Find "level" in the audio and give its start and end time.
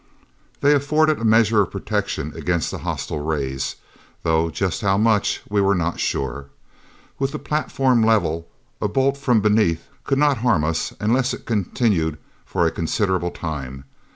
8.03-8.47